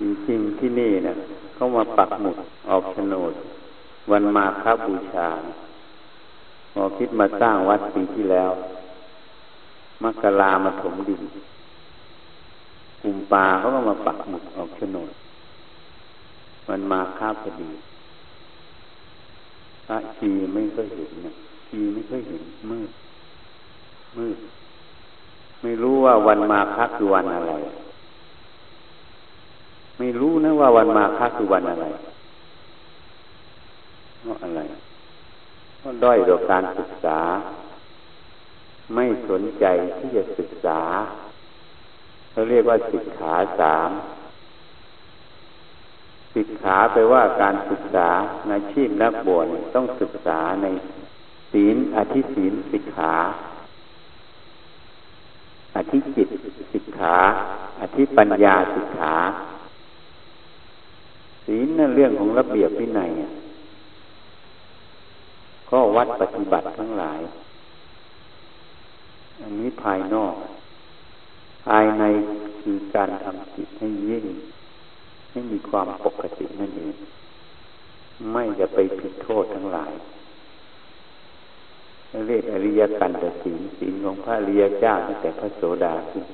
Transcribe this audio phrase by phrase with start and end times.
[0.00, 1.16] จริง ๆ ที่นี่เนะ่ย
[1.54, 2.36] เขามาปักหมุด
[2.68, 3.32] ออกโฉนด
[4.10, 5.28] วันมาคาบูชา
[6.72, 8.50] พอคิดมาสร้างวัดปีที่แล้ว
[10.02, 11.22] มกรามาถมดิน
[13.02, 15.10] กุมปาเขาก็มาปักหมุดออกโฉนด
[16.68, 17.70] มันมาคาพอดี
[19.86, 21.32] พระชีไม่เคยเห็นนะ
[21.68, 22.90] ชีไม่เคยเห็นมืด
[24.18, 24.38] มืด
[25.62, 27.52] ไม่รู้ว่าวันมาคาคือวันอะไร
[30.00, 31.86] ไม่รู้นะว่าวันมาคคือวันอะไร
[34.22, 34.60] เพราะอะไร
[35.78, 37.20] เพราะด้อยต่อการศึกษา
[38.94, 39.64] ไม่สนใจ
[39.98, 40.80] ที่จะศึกษา
[42.30, 43.90] เขาเรียกว่าศึกขาสาม
[46.36, 48.08] ศึกขาแปลว่าการศึกษา
[48.48, 50.66] ในชีพนักบวชต้องศึกษาใน
[51.52, 53.14] ศีลอธิศีลศึกขา
[55.76, 56.28] อธิจิต
[56.72, 57.16] สิกขา
[57.80, 59.14] อธิปัญญาสิกขา
[61.52, 63.10] ศีลนั่นเรื่องของระเบียบวินัย
[65.70, 67.20] ก็วัดปฏิบัติทั้งหลาย
[69.42, 70.34] อันนี้ภายนอก
[71.66, 72.04] ภายใน
[72.60, 74.26] คือการทำจิตให้ยิ่ง
[75.30, 76.94] ให้มีความปกตินั่นเอง
[78.32, 79.92] ไม่จะไปผิดโทษทั้งหลาย
[82.26, 86.24] เรียกอริยกันตศีลศีลของพระอริยเจ้าตั้งแต่พระโสดาขึ้น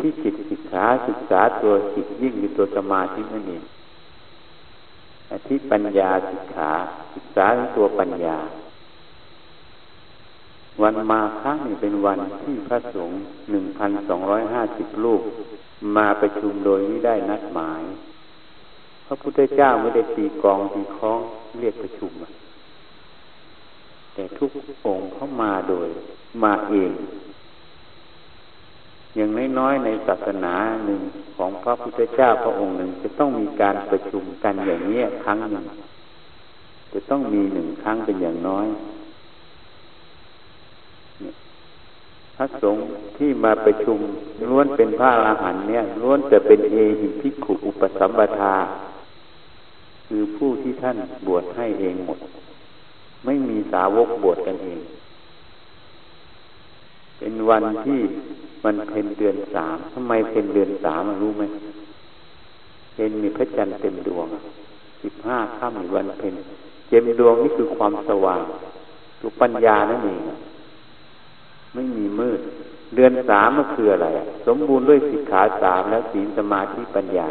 [0.00, 3.62] ที่จิตศึกษาศึกษาตัวจิตยิ่งมีตัวสมาธินั่นเอง
[5.46, 6.70] ที่ปัญญาศึกษา
[7.14, 7.44] ศึกษา
[7.76, 8.36] ตัวปัญญา
[10.82, 13.18] วันมาครั้งนี้เป็นวันที่พระสงฆ์
[13.50, 15.22] หนึ่งพันสองร้อยห้าสิบลูก
[15.96, 17.82] มาประชุมโดยไม่ได้นัดหมาย
[19.06, 21.20] พระพุทธเจ้าไม่ได้ตีกองตีคล้อง
[21.60, 22.12] เรียกประชุม
[24.14, 24.50] แต่ทุก
[24.86, 25.88] องค์เข้ามาโดย
[26.42, 26.90] มาเอง
[29.16, 30.54] อย่างน้อยๆในศาสนา
[30.86, 31.00] หนึ่ง
[31.36, 35.66] ของพระพุทธเจ้าพระองค์หนึ่ง จะต้องมีการประชุมกันอย่างนี้ครั้งหนึ่ง
[36.92, 38.66] จะต้องมีหนึ่งครั้งเป็นอย่างน้อย
[42.36, 42.84] พระสงฆ์
[43.16, 43.98] ที่มาประชุม
[44.48, 48.54] ล้วนเป็นพระอรหันต์เนี่ยล้วนจะเป็นเอหิพิขุอุปสัมปทา
[50.06, 52.18] คือผู้ที่ท่านบวชให้เองหมด
[53.24, 54.80] ไม่มีสาวกบวชกันเอง
[57.18, 58.00] เป็นวันที่
[58.64, 61.44] มันเพ็ญเดือนสามทำไมเพ็ญเดือนสามรู้ไหม
[62.94, 64.26] เพ็ญมีพระจันทร์เต็มดวง
[65.02, 66.34] สิบห้าค่ำวันเพ็ญ
[66.88, 68.40] เต็มดวงนี่คือความสว่าง
[69.20, 70.20] ตัวปัญญานั่นเอง
[71.74, 72.40] ไม่มีมืด
[72.94, 74.08] เดือนสามมันคืออะไร
[74.46, 77.28] สมบูรณ์ด้วยสิกขาสามแล้วศีลสมาธิปัญญา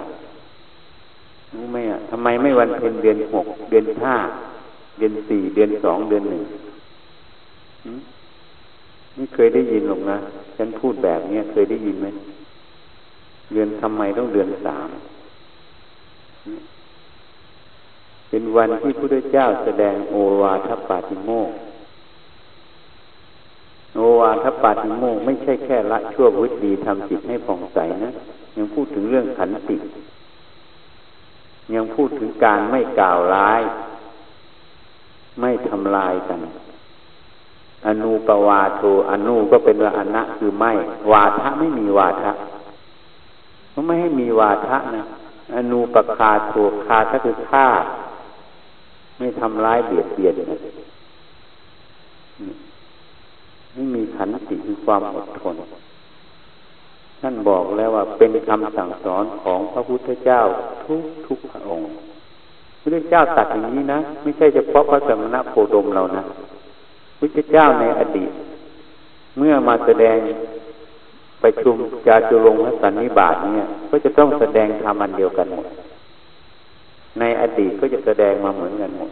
[1.54, 4.16] รู้ไหมอะทำไมไม่วันเพ็ญเดือนหกเดือนห้า
[4.98, 6.44] เดือนสี่เดือนสองเดือนหนึ่ง
[9.18, 10.18] นี่เคยได้ยินหรอกนะ
[10.58, 12.08] ฉันพูดแบบนี้เคยได้ยินไหม
[13.54, 14.90] เดือนทำไมต้องเดือนสาม
[18.30, 21.52] เป็นวันที่พระพุทธเจ้าแสดงโอวาทปาติโมก
[23.96, 28.12] โอวาทปาติโมกไม่ใช่แค่ละชั่ววุฒิดีทำจิตให้ผ่องใสนะ
[28.58, 29.78] ยังพูดถึงเรื่องขันติ
[31.76, 33.62] ยังพูดถึงการไม่กล่าวร้าย
[35.42, 36.40] ไม่ทำลายกัน
[37.88, 38.82] อนุปวาโท
[39.12, 40.72] อนุก็เป็นละอนะคือไม่
[41.12, 42.32] วาทะไม่มีวาทะ
[43.70, 45.04] เขาไม่ให้มีวาทะนะ
[45.56, 46.54] อนุปคาโท
[46.86, 47.68] คาทะคือฆ่า
[49.18, 50.60] ไม่ทำร้ายเบียดเบียนนะ
[53.74, 55.56] ไม่มีขันติคือความอดทน
[57.22, 60.42] ท่านบอกแล้วว่าเป็นคำสั่งสอนของพระพุทธเจ้า
[60.86, 61.88] ทุกทุกพระองค์
[62.82, 66.24] พระเจ้าตัดอย่างนี้นะ ไม่ใช่เฉพาะพระสมณโคดมเรานะ
[67.36, 68.32] พระเจ้าในอดีต
[69.38, 70.18] เมื่อมาแสดง
[71.40, 71.78] ไปชุม
[72.08, 75.68] จาจุลงและสันนิบาตเนี่ย ก็จะต้องแสดงธรรมอันเดียวกันหมด
[77.20, 79.12] ในอดีตก็จะแสดงมาเหมือนกันหมด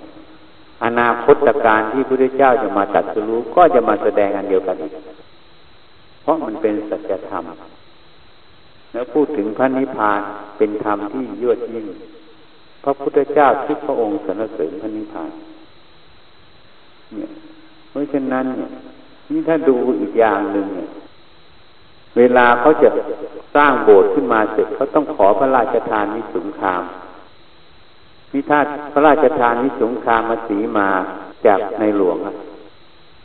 [0.86, 4.94] อนาคตการที่พระพุทธเจ้าจะมาตัดสู้ก็จะมาแสดงอันเดียวกันอีก
[6.22, 7.44] เพราะมันเป็นสัจธรรม
[8.94, 10.22] แล้วพูดถึงพระนิพพาน
[10.58, 11.86] เป็นธรรมที่ยวดยิ่ง
[12.84, 15.32] พระพุทธเจ้าทุกพระองค์สรรเสริญพระนิพพาน
[17.14, 17.30] เนี่ย
[17.94, 18.46] เพราะฉะนั้น
[19.32, 20.68] นี่ถ้าดูอีกอย่างหนึ่ง
[22.18, 22.90] เวลาเขาจะ
[23.56, 26.84] สร้างโบสถ์ขึ้นมาเสร็จเขาต้องขอพระราชทานนิสงคราม
[28.34, 28.60] นิทา
[28.94, 30.90] พระราชทานนิสงครามมาสีมา
[31.46, 32.18] จากในหลวง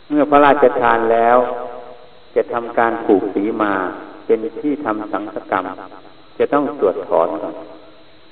[0.08, 1.36] เมื่อพระราชทานแล้ว
[2.36, 3.72] จะทำการผูกสีมา
[4.26, 5.64] เป็นที่ทำสังฆกรรม
[6.38, 7.54] จะต้องตรวจถอนก่อน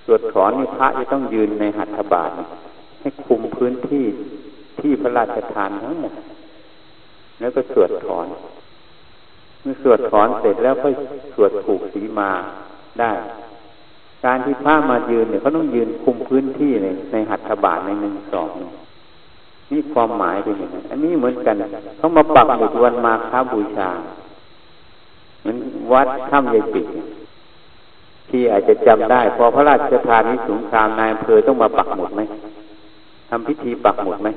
[0.05, 2.31] สวดถอนนี่พระจะต้องยืนในหัตถบาท
[3.01, 4.07] ให้คุมพื้นที่
[4.81, 6.15] ที่พระราชทานทั้งหมด
[7.41, 8.27] แล้วก็สวดถอน
[9.63, 10.89] เมื่อสวดถอนเสร็จแล้วก็
[11.35, 12.31] สวดผูกสีมา
[13.01, 13.13] ได้
[14.25, 18.49] การที่พระมายืนเนี่ยเขาต้องยืนคุมพื้นที่เลยในหัตถบาทในหนึ่งสอง
[19.73, 21.55] นี่ความหมายเป็นอย่างนั้นอันนี้เหมือนกัน
[21.99, 23.89] เขามาปักหมุดวันมาค้าบูชา
[25.41, 25.57] เหมือน
[25.93, 26.87] วัดถ้ำยายปิด
[28.31, 32.21] ที่อาจจะจำได้ พอพระราชทานนิสงครามนายอำเภอต้องมาปักหมุดไหม
[33.31, 34.29] ทำพิธีปักหมุดไหม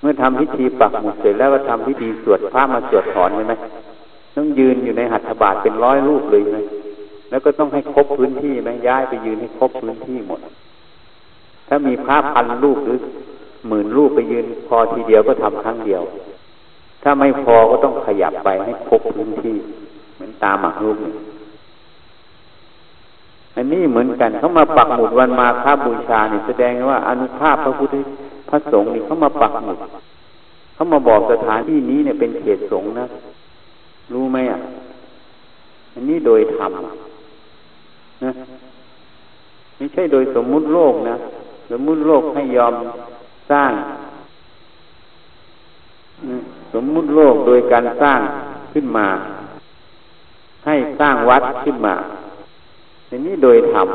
[0.00, 3.54] เมื่อทำพิธีปักหมุดเสร็จแล้วก็ทำพิธีสวดพระมาสวดถอนใช่ไหม
[4.36, 6.58] ต้องยืนอยู่ในหัตถบาทเป็นร้อยรูปเลยไหม
[7.30, 10.40] แล้วก็ต้องให้ครบพื้นที่ไหมย้ายไปยืนให้ครบพื้นที่หมด
[11.68, 12.98] ถ้ามีพระพันรูปหรือ
[13.68, 16.02] หมื่นรูปไปยืนพอทีเดียวก็ทำครั้งเดียว
[17.02, 19.56] ถ้าไม่พอก็ต้องขยับไปให้ครบพื้นที่
[20.14, 21.12] เหมือนตาหมักรูปนี่
[23.56, 27.96] อันนี้เหมือนกันเขามาปักหมุดวันมาค้าบูชาเนี่ยแสดงว่าอนุภาพพระพุทธ
[28.48, 29.78] พระสงฆ์นี่เขามาปักหมุด
[30.74, 33.06] เขามาบอกสถานที่นี้เนี่ยเป็นเขตสงฆ์นะ
[34.12, 34.58] รู้ไหมอะ
[35.94, 36.72] อันนี้โดยธรรม
[38.24, 38.32] นะ
[39.76, 41.16] ไม่ใช่โดยสมมุติโลกนะ
[41.70, 42.74] สมมุติโลกให้ยอม
[43.50, 43.72] สร้าง
[46.74, 48.20] สมมุติโลกโดยการสร้าง
[48.72, 49.06] ขึ้นมา
[50.66, 51.94] ให้สร้างวัดขึ้นมา
[53.16, 53.88] อันนี้โดยธรรม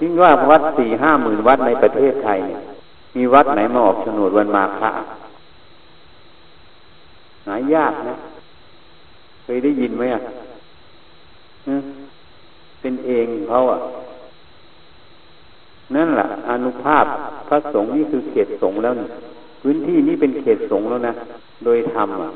[0.00, 2.60] ยิ่งว่าวัดสี่ห้าหมื่นวัดในประเทศไทยเนี่ย
[3.16, 4.90] มีวัดไหนมาออกโฉนดวันมาฆะ
[7.46, 8.14] หายากนะ
[9.44, 10.20] เคยได้ยินไหมอะ
[12.80, 13.78] เป็นเองเขาอะ
[15.94, 17.04] นั่นแหละอนุภาพ
[17.48, 19.08] พระสงฆ์นี่คือเขตสงฆ์แล้วนี่
[19.62, 21.12] พื้นที่นี้เป็นเขตสงฆ์แล้วนะ
[21.64, 22.30] โดยธรรมอะ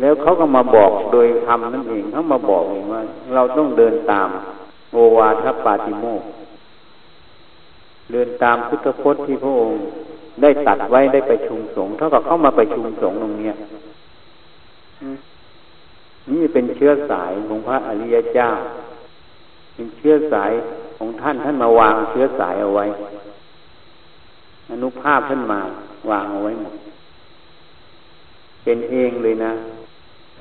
[0.00, 3.02] แล้วเขาก็มาบอกโดยธรรมนั่นเองเขามาบอกเองว่า
[3.34, 4.28] เราต้องเดินตาม
[4.92, 6.22] โอวาทปาติโมก
[8.12, 9.78] เดินตามพุทธพจน์ที่พระองค์
[10.42, 13.54] ได้ตัดไว้ได้ไปชุมสงฆ์เท่ากับเข้ามาไปชุมสงฆ์ตรงเนี้ย
[16.32, 18.48] นี่เป็นเชื้อสายของพระอริยเจ้า
[19.74, 20.52] เป็นเชื้อสาย
[20.98, 22.86] ของท่านท่านมาวางเชื้อสายเอาไว้
[24.70, 25.60] อนุภาพท่านมา
[26.10, 26.74] วางเอาไว้หมด
[28.64, 29.52] เป็นเองเลยนะ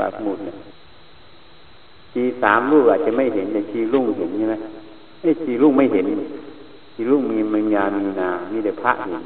[0.02, 0.58] ปากหมุดเนี่ย
[2.12, 4.56] ชีสามลูกอาจจะไม่เห็นแต่ชีลุ่งเห็นใช่ไหม
[5.22, 6.06] ไอ้ชีลุ่งไม่เห็น
[6.94, 9.24] ชีลุ่งมีมัญญามีนามีแต่พระเห็น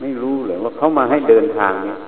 [0.00, 1.98] ไม่รู้เลยว่าเขามาให้เดินทางเนี่ย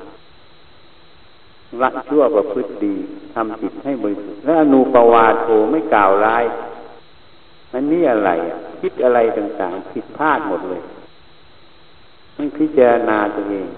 [1.82, 2.94] ละชั่วประพฤติดี
[3.34, 6.44] ทำจิตให้บริสุทธิ์และอนุปวาโทไม่กล่าวร้าย
[7.72, 10.82] อันนี้อะไรอะคิดอะไรต่างๆ ผิดพลาดหมดเลย
[12.36, 13.68] ไม่พิจารณาตัวเอง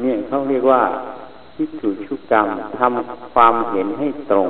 [0.00, 0.82] เนี่ยเขาเรียกว่า
[1.56, 2.46] ทิฏฐุชุกรรม
[2.78, 4.48] ทำความเห็นให้ตรง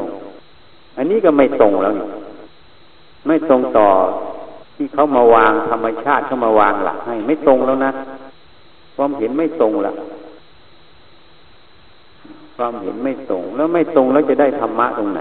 [0.97, 2.07] อันนี้ก็ไม่ตรงแล้วนี่
[3.27, 3.89] ไม่ตรงต่อ
[4.77, 7.91] ที่เขามาวางธรรมชาติเขามาวางหลักให้ ไม่ตรงแล้วนะ
[8.97, 9.93] ความเห็นไม่ตรงละ
[12.57, 15.21] ความเห็นไม่ตรง แล้วไม่ตรงแล้วจะได้ธรรมะตรงไหน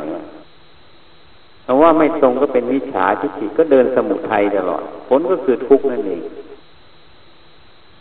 [1.63, 6.21] เพราะว่าไม่ตรงก็เป็นวิชาทิฏฐิก็เดินสมุทัยตลอดผลก็คือทุกข์นั่นเอง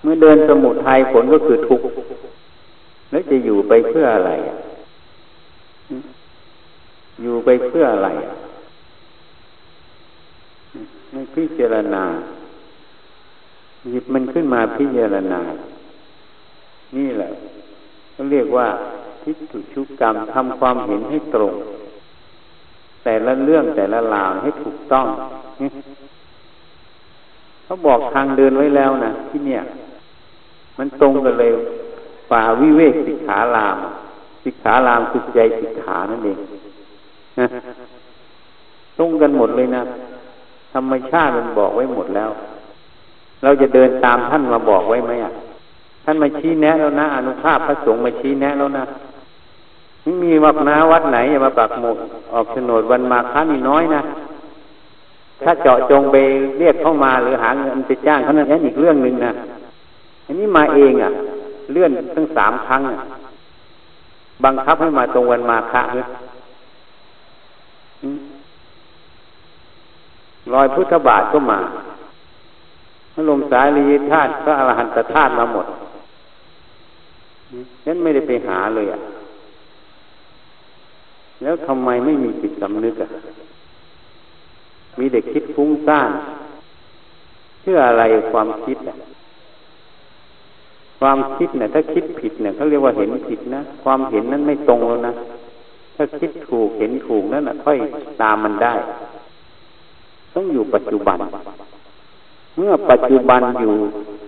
[0.02, 1.86] เมื่อเดินสมุทัยผลก็คือทุกข์
[3.10, 4.32] แล้วจะอยู่ไปเพื่ออะไร
[7.22, 8.08] อยู่ไปเพื่ออะไร
[11.12, 12.04] ไม่พิจารณา
[13.90, 15.40] หยิบมันขึ้นมาพิจารณา
[16.96, 17.30] นี่แหละ
[18.12, 18.66] เขาเรียกว่า
[19.22, 21.54] ทิฏฐุชุกรรมทำความเห็นให้ตรง
[23.04, 25.06] แต่ละเรื่องแต่ละราวให้ถูกต้อง
[27.64, 29.60] เขาบอกทางเดินไว้แล้วนะที่เนี่ย
[30.78, 31.52] มันตรงกันเลย
[32.32, 33.76] ป่าวิเวกสิกขาลาม
[34.44, 36.38] สิกขาลามคือใจสิกขานั่นเอง
[38.98, 39.82] ตรงกันหมดเลยนะ
[40.72, 42.30] ธรรมชาติมันบอกไว้หมดแล้ว
[43.42, 45.32] เราจะเดินตามท่านมาบอกไว้ไหมอะ
[46.04, 48.84] ท่านมาชี้แนะแล้วนะอนุภาพพระสงฆ์มาชี้แนะแล้วนะ
[50.02, 51.96] ไม่มีวัดนาวัดไหนอย่ามาปักหมุด
[52.32, 54.00] ออกโฉนดวันมาค้านี่น้อยนะ
[55.44, 56.16] ถ้าเจาะจงไป
[56.58, 59.32] เรียกเข้ามาหรือหาเงินไปจ้างเขานั้นอีกเรื่องหนึ่งนะ
[60.28, 61.10] อันนี้มาเองอะ
[61.72, 62.82] เลื่อนตั้งสามครั้ง
[64.44, 66.08] บังคับให้มาตรงวันมาคะเนี่ย
[70.52, 71.58] รอยพุทธบาทก็มา
[73.12, 75.66] พระลมสายลีธาตุพระอรหันตธาตุมาหมด
[77.84, 79.00] ฉันไม่ได้ไปหาเลยอะ
[81.42, 83.08] แล้วทำไมไม่มีจิตสำนึกอะ
[84.98, 86.10] มีเด็กคิดฟุ้งซ่าน
[87.60, 88.94] เชื่ออะไรความคิดอะ
[91.00, 95.14] ความคิดเนี่ยถ้าคิดผิดเนี่ยเขาเรียกว่าเห็นผิดนะความเห็นนั้นไม่ตรงแล้วนะ
[95.96, 97.78] ถ้าคิดถูกเห็นถูกนั่นอะค่อย
[98.22, 98.74] ตามมันได้
[100.34, 101.18] ต้องอยู่ปัจจุบัน
[102.56, 103.76] เมื่อปัจจุบันอยู่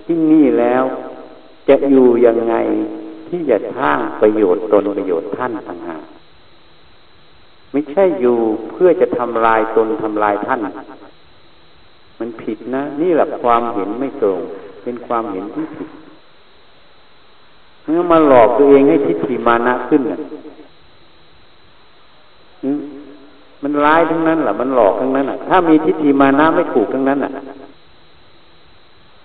[0.04, 0.84] ที่นี่แล้ว
[1.68, 2.54] จะอยู่ยังไง
[3.28, 6.02] ที่จะสร้างประโยชน์ตนประโยชน์ท่านต่างหาก
[7.72, 8.38] ไม่ใช่อยู่
[8.72, 10.60] เพื่อจะทำลายตนทำลายท่าน
[12.18, 14.38] มันผิดนะ นี่แหละความเห็นไม่ตรง
[14.82, 15.88] เป็นความเห็นที่ผิด
[17.90, 20.20] เมื่อมาหลอกตัวเองให้ทิฏฐิมานะขึ้นน่ะ
[23.62, 27.30] มันร้ายทั้งนั้นแหละมันหลอกทั้งนั้นอะ ถ้ามีทิฏฐิมานะไม่ถูกทั้งนั้นอะ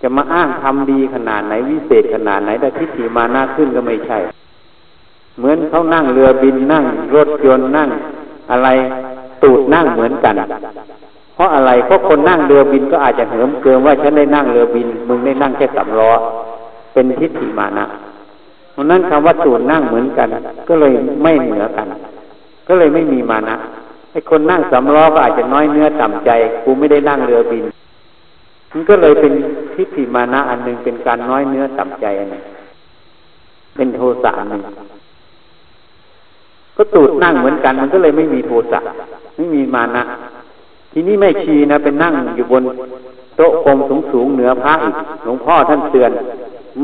[0.02, 4.18] จะมาอ้างทำดีขนาดไหนวิเศษขนาดไหนแต่ทิฏฐิมานะขึ้นก็ไม่ใช่
[5.38, 7.88] เหมือนเขานั่งเรือบินนั่ง รถยนต์นั่ง
[8.50, 8.68] อะไร
[9.42, 10.34] ตูดนั่งเหมือนกัน
[11.34, 16.12] เพราะอะไรเพราะคนนั่งเรือบินก็อาจจะเหิมเกินว่าฉันได้นั่งเรือบิน มึงได้นั่งแค่สำล้อ
[16.92, 17.86] เป็นทิฏฐิมานะ
[18.76, 20.28] เพราะนั้นคำว่าตูดนั่งเหมือนกัน
[20.68, 20.92] ก็เลย
[21.22, 21.86] ไม่เหนือกัน
[22.68, 23.56] ก็เลยไม่มีมานะ
[24.12, 26.30] ไอ้คนนั่งสำล้อก็อาจจะน้อยเนื้อต่ำใจ
[26.64, 27.64] กูไม่ได้นั่งเรือบิน
[28.72, 29.32] มันก็เลยเป็น
[29.74, 32.44] ทิฏฐิมานะอันหนึ่งเป็นการน้อยเนื้อต่ำใจอันหนึ่ง
[33.76, 34.62] เป็นโทสะอันหนึ่ง
[36.76, 38.80] ก็ตูดนั่งเหมือนกัน มันก็เลยไม่มีโทสะ
[39.36, 40.04] ไม่มีมานะ
[40.98, 42.64] ทีนี้ไม่ชีนะเป็นนั่งอยู่บน
[43.36, 46.10] โต๊ะกลมสูงสูงเหนือพระอีกหลวงพ่อท่านเตือน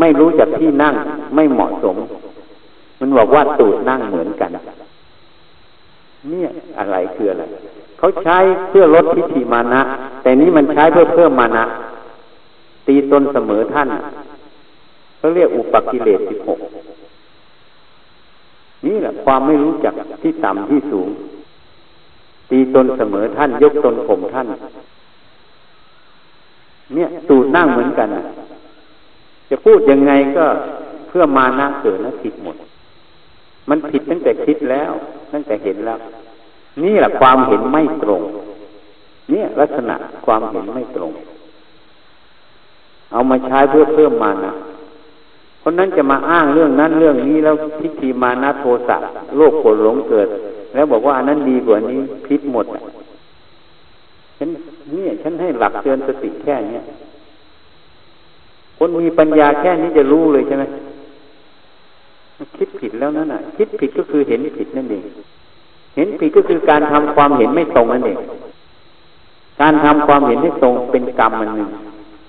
[0.00, 0.94] ไม่รู้จักที่นั่ง
[1.34, 1.96] ไม่เหมาะสม
[3.00, 4.50] มันบอกว่าตูดนั่งเหมือนกัน
[6.28, 7.44] เนี่ยอะไรคืออะไร
[7.98, 8.38] เขาใช้
[8.68, 9.82] เพื่อลดทิฏฐิมานะ
[10.22, 11.64] แต่นี้มันใช้เพื่อเพิ่มมานะ
[12.86, 13.88] ตีตนเสมอท่าน
[15.18, 16.58] เขาเรียกอุปกิเลสสิบหก
[18.86, 21.08] นี่แหละความไม่รู้จักที่ต่ำที่สูง
[22.52, 24.46] ตีตนเสมอท่าน ยกตนข่มท่าน
[26.94, 28.08] เนี่ยตูดนั่งเหมือนกัน
[29.50, 30.44] จะพูดยังไงก็
[31.08, 32.56] เพื่อมานะเกิดนะผิดหมด
[33.68, 34.90] มันผิดตั้งแต่คิดแล้ว
[35.32, 35.98] ตั้งแต่เห็นแล้ว
[36.82, 38.22] นี่แหละความเห็นไม่ตรง
[39.30, 41.12] เนี่ยลักษณะความเห็นไม่ตรง
[43.12, 44.52] เอามาใช้เพื่อเพิ่มมานะ
[45.62, 48.96] คนนั้นจะมาอ้างเรื่องนั้นเรื่องนี้แล้วทิฏฐิมานะโทสะ
[49.36, 50.28] โลกโกรธหลงเกิด
[50.74, 52.66] แล้วบอกว่าอันนั้นดีกว่านี้พิษหมด
[54.38, 54.48] ฉัน
[54.94, 56.82] เนี่ยฉันให้หลักเตือนสติแค่เนี้ย
[58.78, 60.64] คนมีปัญญาแค่นี้จะรู้เลยใช่ไหม
[62.56, 65.02] คิดผิดแล้วนั่นน่ะ คิดผิดก็คือเห็นผิดนั่นเอง
[65.96, 68.18] เห็นผิดก็คือการทำความเห็นไม่ตรงนั่นเอง
[69.60, 71.68] การทำความเห็นไม่ตรงเป็นกรรมอันหนึ่ง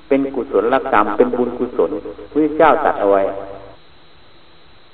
[0.07, 1.91] เป็นกุศลกรรมเป็นบุญกุศล
[2.31, 3.21] พระเจ้าตัดเอาไว้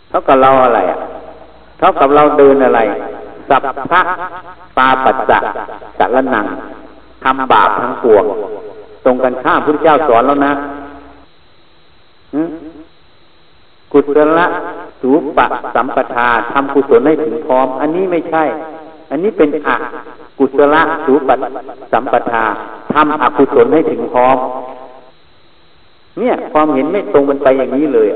[0.09, 0.97] เท่ากับเราอะไรอะ
[1.79, 2.79] เท่ากับเราเดินอะไร
[3.49, 4.01] สัพพะ
[4.77, 5.39] ปาปัจจะ
[5.97, 6.45] สัลนัง
[7.23, 8.25] ทำบาปทั้งปวง
[9.05, 10.53] ตรงกันข้ามพระเจ้าสอนแล้วนะ
[13.91, 14.39] กุศล
[15.01, 18.43] สูปะสัมปทาทำกุศลให้ถึงพร้อม อันนี้ไม่ใช่
[19.11, 19.75] อันนี้เป็นอะ
[20.39, 20.75] กุศล
[21.05, 21.35] สูปะ
[21.91, 22.43] สัมปทา
[22.93, 24.37] ทำอกุศลให้ถึงพร้อม
[26.19, 28.09] เนี่ย ความเห็นไม่ตรงมันไปอย่างนี้เลย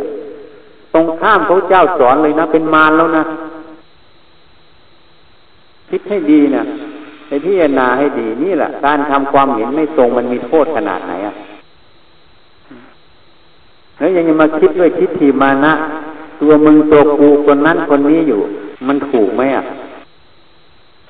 [0.93, 3.23] ตรงข้ามพระเจ้าสอนเลยนะเป็นมารแล้วนะ
[5.95, 6.63] คิดให้ดีนะ
[7.27, 11.33] ในพิจารณาให้ดีนี่แหละ การทำความเห็นไม่ตรงมันมีโทษขนาดไหนอะ
[13.97, 15.73] แล้วยังมาคิดด้วยทิฏฐิมานะ
[16.41, 18.41] ตัวมึงตัวกูคนนั้นคนนี้อยู่
[18.88, 19.63] มันถูกไหมอะ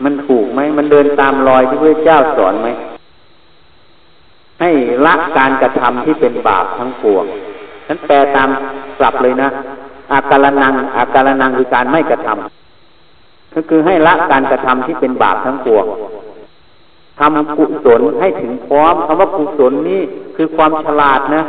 [0.03, 2.67] มันถูกไหมมันเดินตามรอยที่พระเจ้าสอนไหม
[4.61, 4.69] ให้
[5.05, 7.25] ละการกระทำที่เป็นบาปทั้งปวง
[7.87, 8.49] ฉันแปลตาม
[8.99, 9.49] กลับเลยนะ
[10.11, 12.62] อาการนังอาการนังคือการไม่กระทำ
[13.53, 15.85] ก็คือให้ละการกระทำที่เป็นบาปทั้งปวง
[17.19, 20.01] ทำกุศลให้ถึงพร้อมคำว่ากุศลนี่
[20.35, 21.43] คือความฉลาดนะ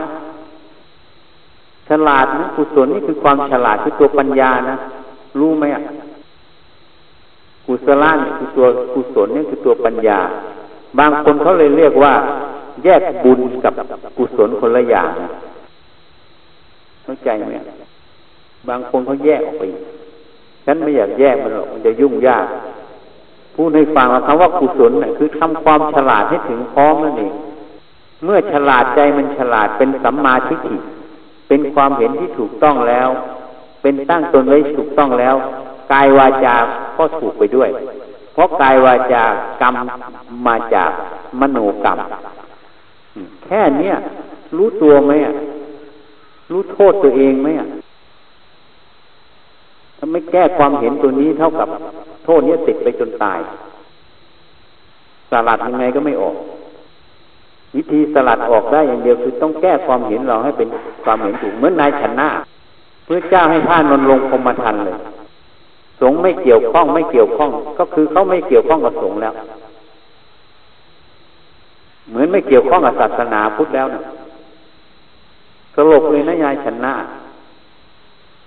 [1.89, 4.77] ฉลาดนะกุศลนี่คือความฉลาดคือตัวปัญญานะ
[5.39, 5.83] รู้ไหมอะ
[7.67, 10.19] กุศลนี่คือตัวกุศลนี่คือตัวปัญญา
[10.99, 12.13] บางคนเขาเลยเรียกว่า
[12.85, 13.73] แยกบุญกับ
[14.19, 15.11] กุศลคนละอย่าง
[17.05, 17.57] เข้าใจไหม
[18.69, 19.63] บางคนเขาแยกออกไป
[20.65, 22.47] ฉันไม่อยากแยกมันหรอกมันจะยุ่งยาก
[23.55, 27.33] พูดให้ฟังว่าคำว่ากุศลน่ะคือทำความฉลาดให้ถึงพร้อมนั่นเอง
[28.25, 30.77] เมื่อฉลาดใจมันฉลาดเป็นสัมมาทิฏฐิ
[31.49, 33.09] เป็นความเห็นที่ถูกต้องแล้ว
[33.83, 35.35] เป็นตั้งตนไว้ถูกต้องแล้ว
[35.93, 36.57] กายวาจา
[36.97, 37.69] ก็ถูกไปด้วย
[38.33, 39.25] เพราะกายวาจา
[39.63, 39.75] กรรม
[40.47, 40.91] มาจาก
[41.41, 41.99] มโนกรรม
[43.45, 43.95] แค่เนี้ย
[44.57, 45.13] รู้ตัวไหม
[46.51, 47.49] รู้โทษตัวเองไหม
[49.99, 51.69] ถ้าไม่แก้ความเห็นตัวนี้เท่ากับ
[52.25, 53.39] โทษนี้ติดไปจนตาย
[55.31, 56.37] สลัดยังไงก็ไม่ออก
[57.77, 60.69] วิธีสลัดออกได้อย่างเดียวคือต้องแก้ความเห็นเราให้เป็น
[61.05, 62.29] ความเห็นถูกเหมือนนายชนะ
[63.05, 64.97] เพื่อเจ้าให้ท่านนลงพรมทันเลย
[66.01, 69.35] สงไม่เกี่ยวข้องไม่เกี่ยวข้อง ก็คือเขาไม่เกี่ยวข้องกับสงแล้ว
[72.09, 74.03] เหมือนไม่เกี่ยวข้องกับศาสนาพุทธแล้วนะ
[75.77, 76.93] สรุปเลยนะยายชนะ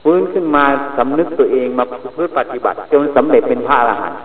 [0.09, 0.63] ฟื้นขึ้นมา
[0.97, 1.83] สำนึกตัวเองมา
[2.15, 4.19] เพื่อปฏิบัติ จนสำเร็จเป็นพระอรหันต์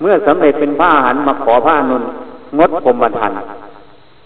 [0.00, 2.02] เมื่อสำเร็จเป็นพระอรหันต์มาขอพระอนุน
[2.58, 3.32] งดพรมทาน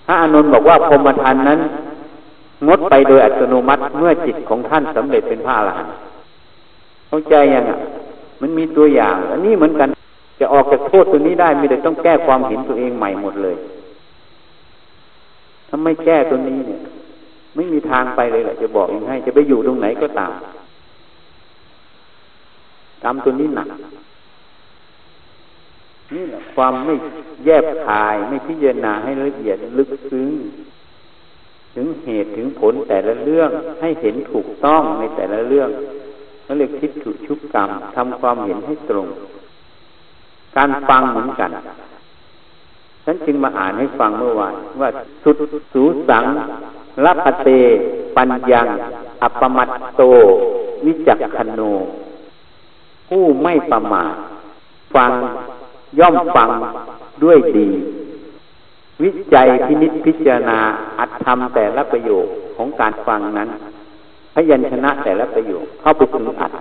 [0.07, 1.61] พระอนุนบอกว่าพรมทานนั้น
[2.69, 5.95] งดไปโดยอัตโนมัติเมื่อจิตของท่านสำเร็จเป็นพระอรหันต์
[7.09, 7.79] เข้าใจยังอะ
[8.41, 9.89] มันมีตัวอย่าง อันนี้เหมือนกัน
[10.41, 13.57] จะออกจากโทษตัวนี้ได้มีแต่ต้องแก้ความเห็นตัวเองใหม่หมดเลย
[15.69, 16.81] ถ้าไม่แก้ตัวนี้เนี่ย
[17.55, 20.33] ไม่มีทางไปเลยแหละจะบอกเองให้ จะไปอยู่ตรงไหนก็ตาม
[23.03, 23.69] กรรมตัวนี้หนัก
[26.15, 26.95] นี่แหละความไม่
[27.45, 30.31] แยบคายไม่พิจารณาให้ละเอียดลึกซึ้ง
[31.75, 33.51] ถึงเหตุถึงผลแต่ละเรื่อง
[33.81, 35.69] ให้เห็นถูกต้องในแต่ละเรื่อง
[36.47, 39.07] นั่นเรียกคิดถูกชุกกรรมทำความเห็นให้ตรง
[40.57, 41.51] การฟังเหมือนกัน
[43.05, 44.89] ฉันจึงมาอ่านให้ฟังเมื่อวานว่า
[45.23, 45.37] สุด
[45.73, 46.25] สูสัง
[47.05, 47.49] รัปเต
[48.17, 48.67] ปัญญัง
[49.23, 50.03] อัปมัตโต
[50.87, 51.61] วิจักขโน
[53.09, 54.15] ผู้ไม่ประมาท
[54.95, 55.13] ฟัง
[55.99, 56.49] ย่อมฟัง
[57.23, 57.69] ด้วยดี
[59.03, 60.59] วิจัยพินิจพิจารณา
[60.99, 63.49] อัดทำแต่ละประโยคของการฟังนั้น
[64.35, 66.53] พยัญชนะแต่ละประโยคเข้าไปถึงอัด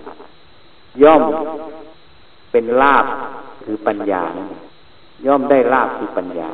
[1.02, 1.22] ย่อม
[2.52, 3.06] เป็นลาบ
[3.64, 4.22] คือปัญญา
[5.26, 6.48] ย่อมได้ลาบคือปัญญา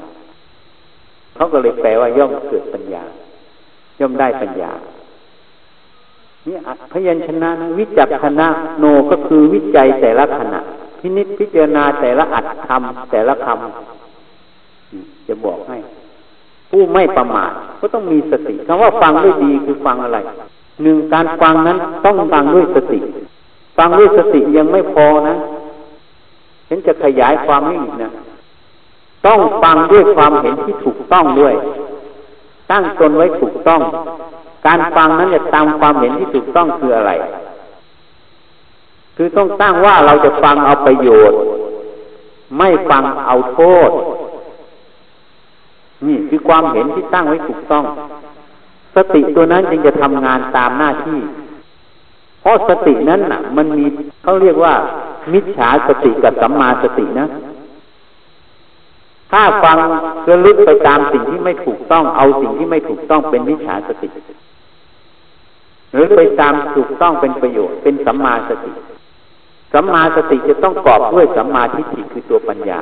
[1.35, 3.03] เขาก็เลยแปลว่าย่อมเกิดปัญญา
[4.01, 4.71] ย่อมได้ปัญญา
[6.47, 6.57] นี่
[6.93, 8.49] พยัญชนะวิจักขณะ
[8.79, 10.61] โนก็คือวิจัยแต่ละขณะ
[11.01, 15.77] พินิจพิจารณาแต่ละอัดคำแต่ละคำจะบอกให้
[16.71, 20.19] ผู้ไม่ประมาทก็ต้องมีสติคำว่าฟังด้วยดีคือฟังอะไร
[20.83, 22.99] หนึ่งการฟังนั้นต้องฟังด้วยสติ
[23.79, 25.35] ฟังด้วยสติยังไม่พอนะ
[26.69, 28.11] ฉันจะขยายความให้อีกนะ
[29.27, 31.55] ต้องฟังด้วยความเห็นที่ถูกต้องด้วย
[32.71, 33.81] ตั้งตนไว้ถูกต้อง
[34.67, 37.13] การฟังนั้นจะตามความเห็นที่ถูกต้องคืออะไร
[39.17, 41.39] คือต้องตั้งว่าเราจะฟังเอาประโยชน์
[42.59, 43.91] ไม่ฟังเอาโทษ
[46.07, 47.85] นี่คือความเห็นที่ตั้งไว้ถูกต้อง
[48.95, 51.21] สติตัวนั้นจึงจะทำงานตามหน้าที่
[52.41, 53.87] เพราะสตินั้นน่ะ มันมี
[54.23, 54.75] เขาเรียกว่า
[55.33, 57.29] มิจฉาสติกับสัมมาสตินะ
[59.33, 59.77] ถ้าฟัง
[60.29, 64.09] ระลึกไปตามสิ่งที่ไม่ถูกต้อง เอาสิ่งที่ไม่ถูกต้องเป็นมิจฉาสติ
[65.95, 68.73] หรือไปตามถูกต้องเป็นประโยชน์เป็นสัมมาสติ
[69.73, 72.81] สัมมาสติจะต้องกอบด้วยสัมมาทิฏฐิคือตัวปัญญา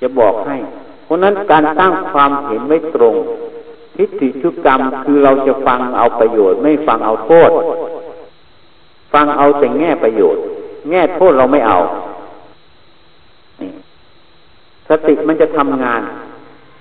[0.00, 0.56] จะบอกให้
[1.04, 3.14] เพราะนั้นการตั้งความเห็นไว้ตรง
[3.96, 7.50] ทิฏฐิชุกกรรมคือเราจะฟังเอาประโยชน์ ไม่ฟังเอาโทษ
[9.12, 10.42] ฟังเอาแต่แง่ประโยชน์
[10.90, 11.78] แง่โทษเราไม่เอา
[14.88, 16.02] สติมันจะทำงาน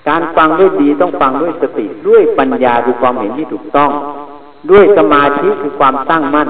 [0.10, 3.92] การฟังด้วยดีต้องฟังด้วยสติด้วยปัญญาคือความเห็นที่ถูกต้อง
[4.70, 6.48] ด้วยสมาธิคือความตั้งมั่น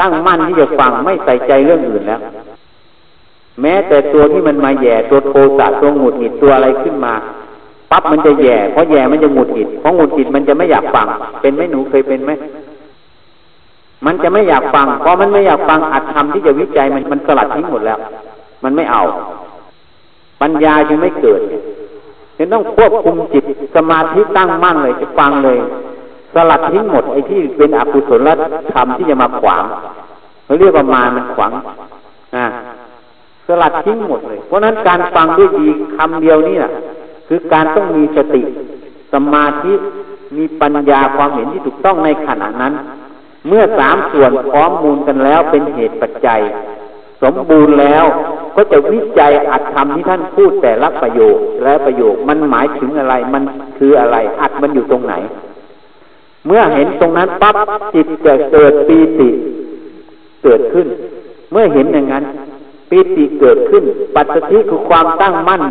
[0.00, 2.20] ตั้งมั่นที่จะฟังไม่ใส่ใจเรื่องอื่นแล้ว
[3.62, 7.14] แม้แต่ตัวที่มันมาแย่ตัวโทสะตัวหงุดหงิดตัวอะไรขึ้นมา
[7.90, 11.06] ปั๊บมันจะแย่เพราะแย่มันจะหงุดหงิดเพราะหงุดหงิดมันจะไม่อยากฟัง
[11.40, 12.30] เป็นไหมหนูเคยเป็นไหม
[14.06, 17.98] มันจะไม่อยากฟังเพราะมันไม่อยากฟังอัดทำที่จะวิจัยมันมันสลัดทิ้งหมดแล้ว
[18.64, 19.02] มันไม่เอา
[20.42, 21.40] ปัญญาจึงไม่เกิด
[22.38, 23.44] จะต้องควบคุมจิต
[23.76, 25.58] สมาธิตั้งมั่นเลยจะฟังเลย
[26.34, 28.28] สลัดทิ้งหมดไอ้ที่เป็นอกุศล
[28.72, 29.64] ธรรมที่จะมาขวาง
[30.44, 31.52] เขาเรียกว่ามามันขวาง
[32.36, 32.46] อ่า
[33.46, 36.72] สลัดทิ้งหมดเลย เพราะนั้นการฟังด้วยดีคำเดียวนี่แหละ
[37.28, 38.42] คือการต้องมีสติ
[39.12, 39.72] สมาธิ
[40.36, 42.74] มีปัญญาความเห็นที่ถูกต้องในขณะนั้น
[43.48, 46.40] เมื่อสามส่วนพร้อมมูลกันแล้วเป็นเหตุปัจจัย
[47.22, 48.04] สมบูรณ์แล้ว
[48.56, 53.42] ก็จะวิจัยอัดคำที่ท่านพูดแต่ละประโยคและประโยคมันหมายถึงอะไรมัน
[53.78, 55.14] คืออะไร อัดมันอยู่ตรงไหน
[56.46, 57.54] เมื่อเห็นตรงนั้นปั๊บ
[57.94, 59.28] จิตจะเกิดปีติ
[60.42, 60.86] เกิดขึ้น
[61.52, 62.24] เมื่อเห็นอย่างนั้น
[62.90, 63.84] ปีติเกิดขึ้น
[64.16, 65.62] ปัจจุบันคือความตั้งมั่น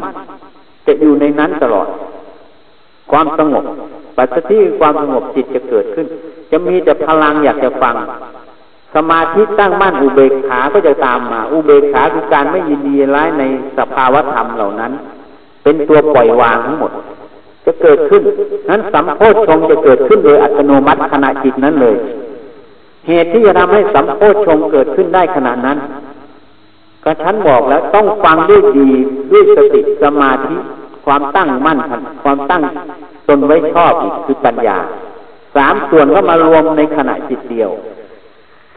[0.86, 1.88] จะอยู่ในนั้นตลอด
[3.12, 3.63] ความสงบ
[4.17, 6.08] ปัจจุบันความสงบจิตจะเกิดขึ้น
[6.51, 7.95] จะมีแต่พลังอยากจะฟัง
[8.95, 13.43] สมาธิตั้งมั่นอุเบกขาก็จะตามมา อุเบกขาคือการไม่ยินดีร้ายใน
[13.77, 14.91] สภาวะธรรมเหล่านั้น
[15.63, 16.91] เป็นตัวปล่อยวางทั้งหมด
[17.69, 18.21] จะเกิดขึ้น
[18.69, 21.97] นั้นสัมโพชฌงจะเกิดขึ้นโดยอัตโนมัติขณะจิตนั้นเลย
[23.08, 25.77] เหตุที่จะทำให้สัมโพชฌงเกิดขึ้นได้ขณะนั้น
[27.03, 28.89] ก็ฉันบอกแล้วต้องฟังด้วยดี
[29.32, 30.55] ด้วยสติสมาธิ
[31.05, 31.77] ความตั้งมั่น
[32.23, 32.62] ความตั้ง
[33.27, 34.77] ตนไว้ชอบอีกคือปัญญา
[35.55, 37.71] สามส่วนก็มารวมในขณะจิตเดียว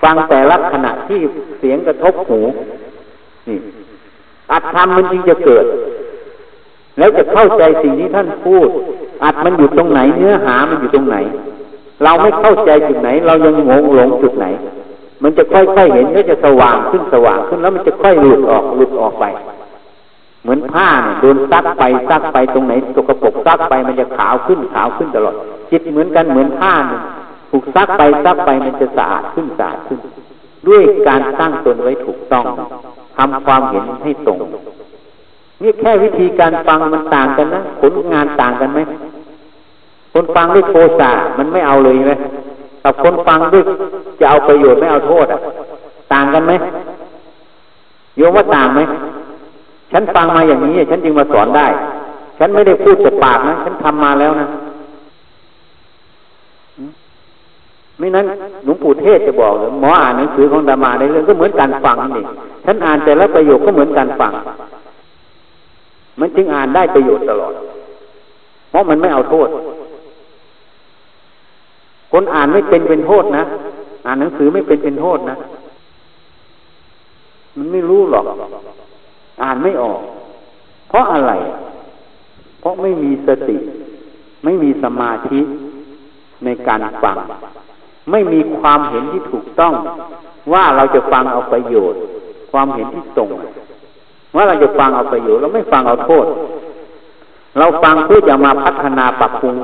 [0.03, 1.21] ฟังแต่ละขณะที่
[1.59, 2.41] เสียงกระทบหู
[3.49, 3.59] นี่
[4.53, 5.65] อัตธรรมมันจึงจะเกิด
[6.99, 8.69] แล้วจะเข้าใจสิ่งที่ท่านพูด
[9.25, 11.17] อัดมันอยู่ตรงไหน เนื้อหามันอยู่ตรงไหน
[12.05, 14.47] เราไม่เข้าใจจุดไหน เรายังงงหลงจุดไหน
[15.23, 19.25] มันจะค่อยๆเห็นก็จะสว่างขึ้นสว่างขึ้นแล้วมันจะค่อยหลุดออกหลุดออกไป
[20.43, 25.35] เหมือนผ้าเนี่ยโดนซักไปซักไปตรงไหนตกกระปกซักไปมันจะขาวขึ้นขาวขึ้นตลอด
[25.71, 27.01] จิตเหมือนกันเหมือนผ้าเนี่ย
[27.51, 29.99] ถูกซักไปซักไปมันจะสะอาดขึ้นสะอาดขึ้น
[30.69, 32.45] ด้วยการตั้งตนไว้ถูกต้อง
[33.17, 34.39] ทำความเห็นให้ตรง
[35.63, 38.81] นี่แค่วิธีการฟังมันต่างกันนะผลงานต่างกันไหม
[40.13, 42.13] คนฟังด้วยโทสะมันไม่เอาเลยไหม
[42.85, 43.65] กับคนฟังด้วย
[44.21, 45.39] จะเอาประโยชน์ไม่เอาโทษอะ
[46.13, 46.53] ต่างกันไหม
[48.17, 48.81] โยมว่าต่างไหม
[49.93, 51.67] ฉันฟังมาอย่างนี้ฉันจึงมาสอนได้
[52.39, 54.47] ฉันไม่ได้พูดจากปากนะฉันทำมาแล้วนะ
[57.99, 58.27] ไม่นั้น
[58.65, 62.25] หลวงปู่เทศจะบอกหมออ่านหนังสือของดามาในเรื่องก็เหมือนการฟังนี่
[62.65, 64.33] ฉันอ่านแต่ละประโยคก็เหมือนการฟัง
[66.37, 67.53] จึงอ่านได้ประโยชน์ตลอด
[68.71, 69.49] เพราะมันไม่เอาโทษ
[72.13, 73.45] คนอ่านไม่เป็นเป็นโทษนะ
[74.07, 75.37] อ่านหนังสือไม่เป็นเป็นโทษนะ
[77.57, 78.25] มันไม่รู้หรอก
[79.43, 80.01] อ่านไม่ออก
[80.89, 81.33] เพราะอะไร
[82.61, 83.57] เพราะไม่มีสติ
[84.45, 85.41] ไม่มีสมาธิ
[86.45, 87.17] ในการฟัง
[88.11, 89.75] ไม่มีความเห็นที่ถูกต้อง
[90.53, 92.01] ว่าเราจะฟังเอาประโยชน์
[92.53, 93.31] ความเห็นที่ตรง
[94.35, 96.27] ว่าเราจะฟังเอาประโยชน์เราไม่ฟังเอาโทษ
[97.59, 99.55] เราฟังเพื่อจะมาพัฒนาปรับปรุง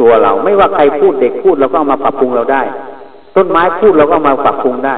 [0.00, 2.62] ตัวเรา ไม่ว่าใครพูดเด็กพูดเราก็เอามาปรับปรุงเราได้
[3.36, 4.96] ต้นไม้พูดเราก็มาปรับปรุงได้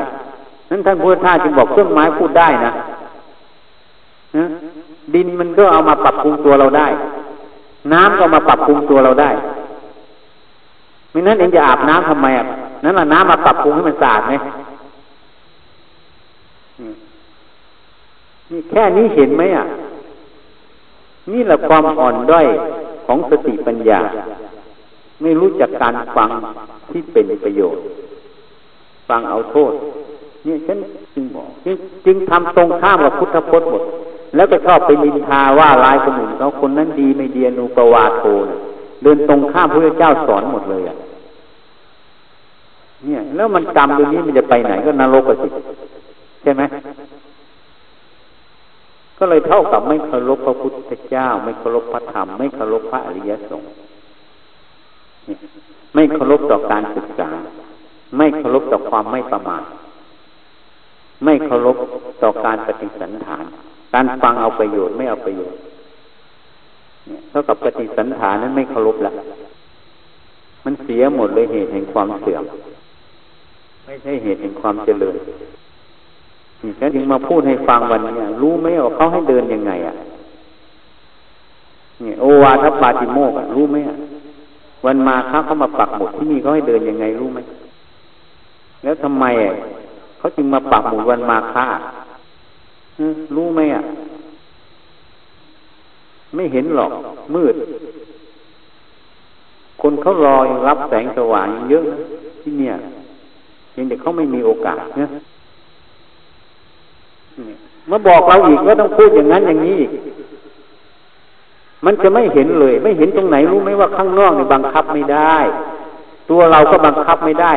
[0.70, 2.72] นั้นท่านพุทธทาสจึงบอกต้นไม้พูดได้นะ
[5.14, 6.86] ดินมันก็เอามาปรับปรุงตัวเราได้
[7.92, 9.30] น้ำก็มาปรับปรุงตัวเราได้
[11.10, 12.46] ไม่นั้นเองจะอาบน้ำทำไมอะ
[12.84, 14.34] นั้นละน้ำมาปรับปรุงให้มันสะอาดไหม
[16.80, 16.90] นี่
[18.70, 19.64] แค่นี้เห็นไหมอะ
[21.32, 22.46] นี่แหละความอ่อนด้อย
[23.06, 24.00] ของสติปัญญา
[25.22, 26.30] ไม่รู้จักการฟัง
[26.90, 27.82] ที่เป็นประโยชน์
[29.08, 29.72] ฟังเอาโทษ
[30.44, 30.78] เนี่ยฉัน
[31.14, 31.48] จึงบอก
[32.06, 33.82] จึงทำตรงข้ามกับพุทธพจน์หมด
[34.36, 38.24] แล้วก็ชอบไปนินทาว่าลายคนอื่นเขาคนนั้นดีไม่ดีนูปวาโท
[39.02, 40.96] เดินตรงข้ามพระเจ้าสอนหมดเลยอะ
[43.04, 45.48] เนี่ย แล้วมันกรรมตัวนี้มันจะไปไหนก็นรกสิ
[46.42, 46.62] ใช่ไหม
[49.18, 53.72] ก็เลยเท่ากับไม่เคารพพระพุทธเจ้า ไม่เคารพพระธรรม ไม่เคารพพระอริยสงฆ์
[55.94, 57.28] ไม่เคารพต่อการศึกษา
[58.18, 59.62] ไม่เคารพต่อความไม่ประมาท
[61.24, 61.76] ไม่เคารพ
[62.22, 63.44] ต่อการปฏิสันฐาน
[63.94, 65.58] การฟังเอาประโยชน์ไม่เอาประโยชน์
[67.30, 69.14] เท่ากับปฏิสันฐานนั้นไม่เคารพแล้ว
[70.64, 72.44] มันเสียหมดเลยเหตุแห่งความเสื่อม
[73.84, 75.16] ไม่ใช่เหตุแห่งความเจริญ
[76.78, 79.94] ฉันถึงมาพูดให้ฟังวันนี้รู้ไหมว่าเขาให้เดินยังไงอะ
[82.00, 83.96] เนี่ยโอวาทปาติโมกรู้ไหมอะ
[84.86, 87.38] วันมาเขาเขามาปักหมุดที่นี่เขาให้เดินยังไงรู้ไหม
[88.82, 89.52] แล้วทำไมอะ
[90.18, 91.66] เขาจึงมาปักหมุดวันมาค่า
[93.36, 93.82] รู้ไหมอะ
[96.34, 96.92] ไม่เห็นหรอก
[97.34, 97.54] มืด
[99.82, 101.84] คนเขารอรับแสงสว่างเยอะ
[102.42, 102.74] ที่เนี่ย
[103.78, 105.08] พียงแต่เขาไม่มีโอกาสเนะ
[107.90, 109.90] มาบอกเราอีกว่าต้องพูดอย่างนั้นอย่างนี้อีก
[111.84, 115.36] มันจะไม่เห็นเลย ไม่เห็นตรงไหนรู้ไหมว่าข้างนอกเนี่ยบังคับไม่ได้
[116.30, 117.52] ตัวเราก็บังคับไม่ได้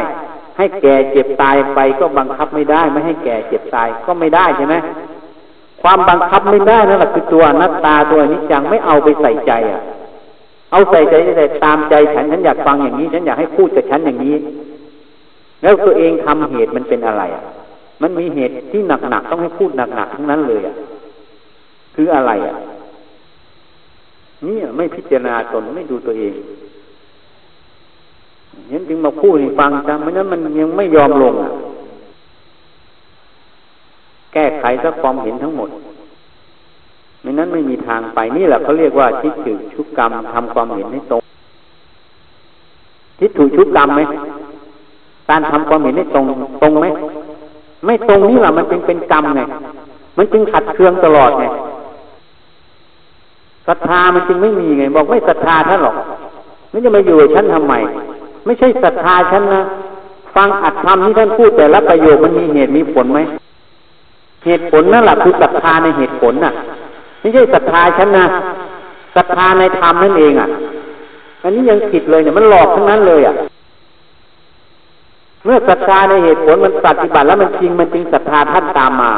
[0.58, 4.76] ให้แก่เจ็บตายไปก็บังคับไม่ได้ ไม่ให้แก่เจ็บตายก็ไม่ได้ใช่ไหม
[5.82, 9.82] ความบังคับไม่ได้นั่นแหละคือตัวนัตตาตัวนิจังไม่เอาไปใส่ใจอะ
[10.72, 14.36] เอาใส่ใจแต่ตามใจฉันฉันอยากฟังอย่างนี้ ฉันอยากให้พูดกับฉันอย่างนี้
[15.62, 17.44] แล้วตัวเองทำเหตุมันเป็นอะไรอะ
[18.02, 20.76] มันมีเหตุที่หนักๆต้องให้พูดหนักๆทั้งนั้นเลยอะ
[21.96, 22.56] คืออะไรอะ
[24.46, 26.34] นี่ไม่พิจารณาตนไม่ดูตัวเอง
[28.72, 31.34] ยันจึงมาพูดให้ฟังจังไม่นั้นมันยังไม่ยอมลง
[34.34, 35.70] แก้ไขสักความเห็นทั้งหมด
[37.22, 41.22] ไม่นั้นไม่มีทางไปนี่แหละเขาเรียกว่าทิฏฐิชุกกรรมทำความเห็นให้ตรง
[43.20, 44.02] ทิฏฐิชุกกรรมไหม
[45.30, 46.26] การทำความเห็นให้ตรง
[46.62, 46.86] ตรงไหม
[47.86, 49.42] ไม่ตรงนี่แหละมันเป็นเป็นกรรมไง
[50.18, 51.46] มันจึงขัดเคืองตลอดไง
[53.68, 55.96] ศรัทธามันจึงไม่มีไง บอกไม่ศรัทธาท่านหรอก
[56.70, 57.74] ไม่จะมาอยู่ฉันทำไม
[58.46, 59.62] ไม่ใช่ศรัทธาฉันนะ
[60.36, 63.20] ฟังอัดธรรมที่ท่านพูดแต่ละประโยคมันมีเหตุมีผลไหม
[64.46, 66.54] เหตุผลนั่นแหละคือศรัทธาในเหตุผลน่ะ
[67.20, 68.26] ไม่ใช่ศรัทธาฉันนะ
[69.16, 70.50] ศรัทธาในธรรมนั่นเองอะ
[71.44, 73.36] อันนี้ยังผิดเลยเนี่ยมันหลอกทั้งนั้นเลยอะ
[75.44, 79.12] เมื่อศรัทธาในเหตุผลมันปฏิบัติแล้วมันจริงมันจริงศรัทธาท่านตามมา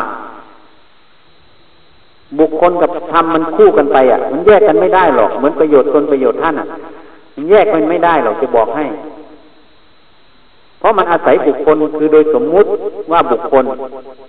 [2.40, 6.68] บุคคลกับธรรมมันคู่กันไปอะ มันแยกกันไม่ได้หรอก เหมือนประโยชน์ตนประโยชน์ท่านอะ
[7.36, 8.86] มันแยกมันไม่ได้หรอกจะบอกให้
[10.80, 12.70] เพราะมันอาศัยบุคคลคือโดยสมมุติ
[13.12, 13.64] ว่าบุคคล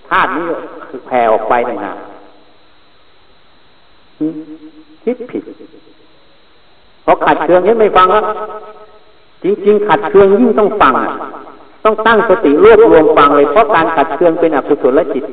[0.09, 0.47] ธาตุนี้
[0.89, 1.97] คือแผ่ออกไปต่างหาก
[5.03, 5.43] คิดผิด
[7.03, 8.23] เพราะขัดเคืองยังไม่ฟังแล้ว
[9.43, 10.93] จริง ๆ ขัดเคืองยิ่งต้องฟัง
[11.85, 15.23] ต้องตั้งสติรวบรวมฟังเลยเพราะการขัดเคืองเป็นอกุศลจิต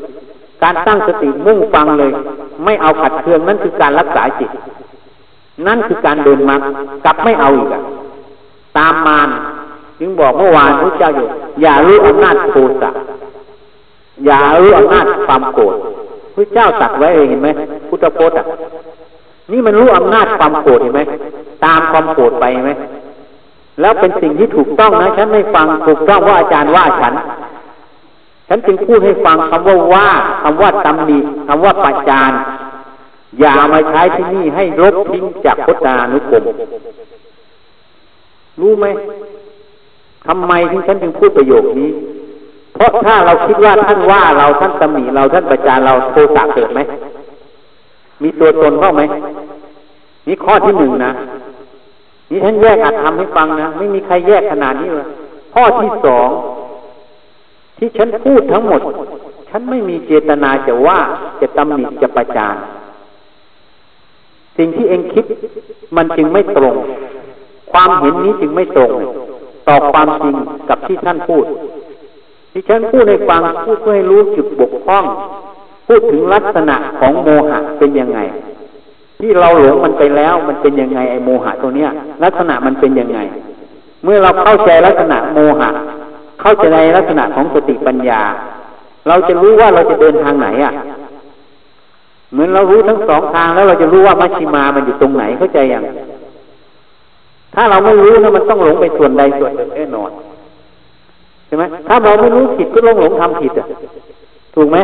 [0.62, 2.12] การตั้งสติมุ่งฟังเลย
[2.64, 4.50] ไม่เอาขัดเคืองนั่นคือการรักษาจิต
[5.66, 6.62] นั่นคือการเดินมรรค
[7.04, 7.82] กลับไม่เอาอีกอะ
[8.78, 9.28] ตามมาร
[10.00, 11.28] จึงบอกเมื่อวานพระเจ้าอยู่
[11.62, 12.90] อย่ารู้อำนาจโทสะ
[14.26, 15.74] อย่ารู้อำนาจความโกรธ
[16.34, 17.48] พระเจ้าตัดไว้เห็นไหม
[17.88, 18.44] พุทธพจน์อะ
[19.52, 21.00] นี่มันรู้อำนาจความโกรธเห็นไหม
[21.64, 22.72] ตามความโกรธไปไหม
[23.80, 27.14] แล้วเป็นสิ่งที่ถูกต้องนะ ฉันไม่ฟังถูกต้องว่าอาจารย์ว่าฉัน
[28.48, 30.08] ฉันจึงพูดให้ฟังคำว่าว่า
[30.42, 32.32] คำว่าตำหนิคำว่าประจาน
[33.40, 36.44] อย่ามาใช้ที่นี่ให้ลบทิ้งจากพุทธานุกรม
[38.60, 38.86] รู้ไหม
[40.26, 41.90] ทำไมที่ฉันจึงพูดประโยคนี้
[42.74, 46.80] เพราะถ้าเราคิดว่าท่านว่าเราท่านตำหนิเราท่านประจานเราโทสะเกิดไหม
[48.22, 49.02] มีตัวตนเข้าไหม
[50.26, 51.12] นี่ข้อที่หนึ่งนะ
[52.32, 55.08] นี่ท่านแยกอัดทำให้ฟังนะ ไม่มีใครแยกขนาดนี้เลย
[55.54, 56.28] ข้อที่สอง
[57.78, 58.80] ที่ฉันพูดทั้งหมด
[59.50, 60.98] ฉันไม่มีเจตนาจะว่า
[61.40, 62.56] จะตำหนิจะประจาน
[64.56, 65.24] สิ่งที่เองคิด
[65.96, 66.76] มันจึงไม่ตรง
[67.72, 68.92] ความเห็นนี้จึงไม่ตรง
[69.68, 70.34] ต่อความจริง
[70.68, 71.44] กับที่ท่านพูด
[72.52, 75.04] ที่ฉันพูดให้ฟังพูดเพื่อให้รู้จุดบกพร่อง
[75.86, 78.18] พูดถึงลักษณะของโมหะเป็นยังไง
[79.22, 81.88] ที่เราหลงมันไปแล้ว มันเป็นยังไงไอโมหะตัวเนี้ย
[82.24, 83.18] ลักษณะมันเป็นยังไง
[84.04, 85.70] เมื่อเราเข้าใจลักษณะโมหะ
[86.40, 88.20] เข้าใจในลักษณะของสติปัญญา
[89.08, 90.72] เราจะรู้ว่าเราจะเดินทางไหนอะ
[92.32, 95.82] เหมือนเรารู้ทั้งสองทางแล้วเราจะรู้ว่ามัชชิมามันอยู่ตรงไหนเข้าใจย่าง
[97.54, 100.10] ถ้าเราไม่รู้นะมันต้องหลงไปส่วนใดส่วนหนึ่งแน่นอน
[101.46, 103.66] ใช่ไหมถ้าเราไม่รู้ผิดก็ลงหลงทำผิดอะ
[104.54, 104.76] ถูกไหม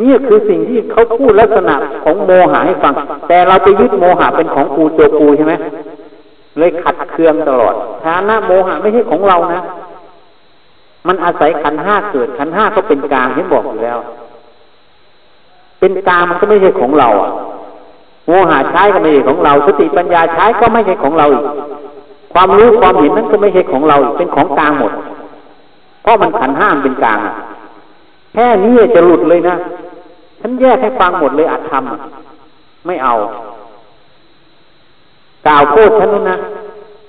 [0.00, 1.74] นี่คือสิ่งที่เขาพูดลักษณะ
[2.04, 2.94] ของโมหะให้ฟัง
[3.28, 5.54] แต่เราไปยึดโมหะเป็นของกูโจกูใช่ไหม
[6.58, 7.74] เลยขัดเคืองตลอด
[8.04, 9.60] ฐานะโมหะไม่ใช่ของเรานะ
[11.06, 13.98] มันอาศัยขันห้าเกิดขันห้าก็เป็นกลางที่บอกอยู่แล้ว
[15.80, 17.30] เป็นกลางมันก็ไม่ใช่ของเราอะ
[18.26, 21.44] โมหะใช้ก็ไม่ใช่ของเราสติปัญญาใช้ก็ไม่ใช่ของเราอีก
[22.32, 24.92] ความรู้ความเห็นนั้นก็ไม่ใช่ของเราอีกเป็นของกลางหมด
[26.02, 27.18] เพราะมันขันห้ามเป็นกลาง
[28.32, 29.56] แค่นี้จะหลุดเลยนะ
[30.42, 33.14] ฉันแยกให้ฟังหมดเลยอาจทำไม่เอา
[35.46, 36.38] กล่าวโทษฉันนู้นนะ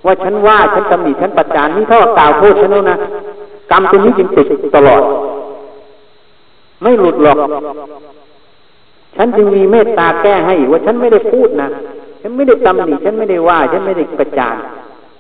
[0.06, 2.98] ว่าฉันว่าฉันตำหนิฉันประจานนี่เท่ากับกล่าวโทษฉันนู้นนะ
[3.72, 5.02] กรรมตัวนี้จึงติดตลอด
[6.82, 7.38] ไม่หลุดหรอก
[9.16, 11.68] ฉันจึงมีเมตตาแก้ให้ว่าฉันไม่ได้พูดนะ
[12.22, 14.56] ฉันไม่ได้ตำหนิฉันไม่ได้ว่า ฉันไม่ได้ประจาน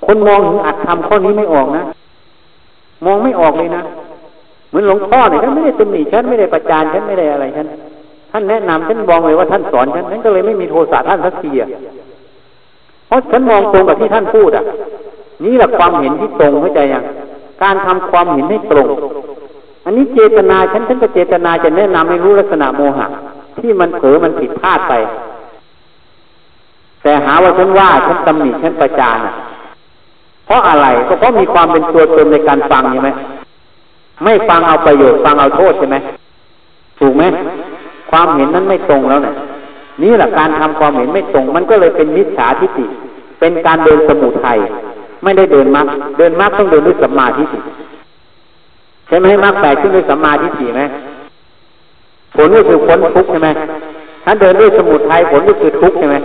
[0.06, 1.84] คนมองถึงอัดทำข้อนี้ไม่ออกนะ
[3.06, 3.84] มองไม่ออกเลยนะ
[4.70, 7.68] เหมือนหลวงพ่อเนี่ยท่านไม่ได้ตำหนิฉันไม่ได้ประจานฉันไม่ได้อะไรฉัน
[8.34, 11.70] ท่านแนะนำฉันมองเลยว่าท่านสอนฉันฉันก็เลยไม่มีโทสะท่านสักทีอะ
[13.08, 14.66] เพราะฉันมองตรงกับที่ท่านพูดอะ
[15.44, 17.04] นี่แหละความเห็นที่ตรงเข้าใจยัง
[17.64, 18.88] การทำความเห็นให้ตรง
[19.86, 23.08] อันนี้เจตนาฉันฉันก็เจตนาจะแนะนำให้รู้ลักษณะโมหะ
[23.60, 24.94] ที่มันเผลอมันผิดพลาดไป
[27.04, 29.18] แต่หาว่าฉันว่าฉันตำหนิฉันประจาน
[30.46, 33.10] เพราะอะไรก็เพราะมีความเป็นตัวตนในการฟังใช่ไหม
[34.24, 35.98] ไม่ฟังเอาประโยชน์ฟังเอาโทษใช่ไหม
[37.00, 37.24] ถูกไหม
[38.14, 39.36] ความเห็นนั้นไม่ตรงแล้วเนี่ย
[40.04, 42.86] นี่แหละการทำความเห็นไม่ตรง มันก็เลยเป็นมิจฉาทิฏฐิ
[43.40, 44.58] เป็นการเดินสมุทัย
[45.24, 47.60] ไม่ได้เดินมรรคเดินมรรคต้องเดินด้วยสัมมาทิฏฐิ
[49.08, 50.84] ใช่ไหมมรรคแปดขึ้นด้วยสัมมาทิฏฐิไหม
[52.36, 53.50] ผลก็คือพ้นทุกข์ใช่ไหม
[54.26, 56.16] ถ้าเดินด้วยสมุทัยผลก็คือทุกข์ใช่ไหม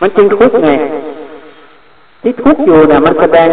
[0.00, 0.70] มันจึงทุกข์ไง
[2.22, 3.48] ที่ทุกข์อยู่เนี่ยมันแสดง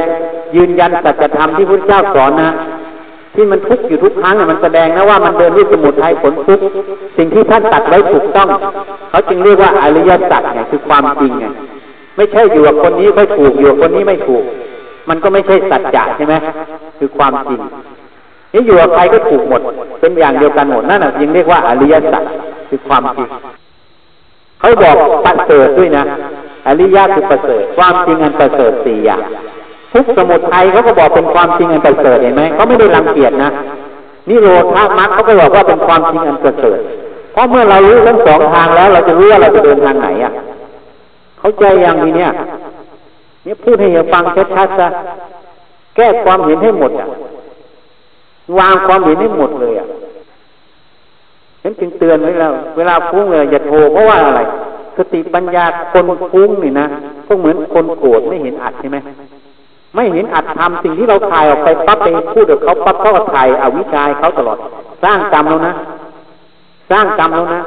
[0.55, 2.49] ยืนยันสัจธรรมที่พระเจ้าสอนนะ
[3.35, 6.63] ที่มันทุกข์อยู่ทุกครั้งเนี่ยมันแสดงนะว่ามันเดินด้วยสมุทัยผลทุกข์
[7.17, 8.47] สิ่งที่ท่านตัดไว้ถูกต้อง
[9.09, 11.45] เขาจึงเรียกว่าอริยสัจไงคือความจริงไง
[12.17, 14.43] ไม่ใช่อยู่กับคนนี้ไม่ถูกอยู่กับคนนี้ไม่ถูก
[15.09, 16.35] มันก็ไม่ใช่สัจจะใช่ไหม
[16.99, 17.59] คือความจริง
[18.53, 19.61] นี่อยู่กับใครก็ถูกหมด
[19.99, 22.23] เป็นอย่างเดียวกันหมดนั่นแหะยังเรียกว่าอริยสัจ
[22.69, 23.27] คือความจริง
[24.59, 26.03] เขาบอกประเสริฐด้วยนะ
[26.67, 29.21] อริยะคือประเสริฐความจริงอันประเสริฐสี่อย่าง
[29.93, 33.49] ทุกสมุทัยเขาก็บอกเป็นความจริงอันประเสริฐเห็นไหมเขาไม่ได้รังเกียจนะ
[34.29, 36.79] นี่โลภะมักเขาก็บอกว่าเป็นความจริงอันประเสริฐ
[37.33, 40.33] เพราะเมื่อเรารู้ทั้งสองทางแล้ว เราจะรู้ว่าเราจะเดินทางไหนอะ
[41.39, 42.31] เขาใจอย่างนี้เนี่ย
[43.45, 44.23] นี่พูดให้ฟัง
[44.55, 44.87] ชัดๆซะ
[45.95, 47.07] แก้ความเห็นให้หมดอะ
[48.59, 49.87] วางความเห็นให้หมดเลยอะ
[51.61, 54.41] ฉันจึงเตือนไว้แล้ว เวลาฟุ้งเลยอย่าโทรเพราะว่าอะไร
[54.97, 56.85] สติปัญญาคนฟุ้งนี่นะ
[57.27, 58.97] ก็เหมือนคนโกรธไม่เห็นอัดใช่ไหม
[59.95, 64.57] ไม่เห็นอัดทำสิ่งที่เราถ่ายออกไปปั๊บไปพูดกับเขาปั๊บเขาก็ถ่ายอวิชายเขาตลอด
[65.03, 65.73] สร้างกรรมแล้วนะ
[66.91, 67.61] สร้างกรรมแล้วนะ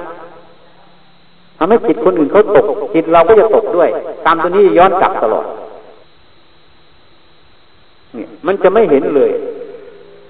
[1.58, 3.88] ทำให้จิตคนอื่นเขาตกจิตเราก็จะตกด้วย
[4.26, 5.46] กรรมตัวนี้ย้อนกลับตลอด
[8.14, 9.30] เนี่ยมันจะไม่เห็นเลย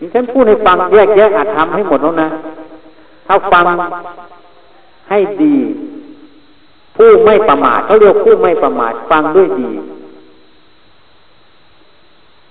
[0.01, 2.29] นี่ฉันพูดให้ฟังแยกแยะอาจทำให้หมดแล้วนะ
[3.27, 3.65] ถ้าฟัง
[5.11, 5.55] ให้ดี
[6.97, 9.71] ผู้ไม่ประมาทเขาเรียกผู้ไม่ประมาทฟังด้วยดี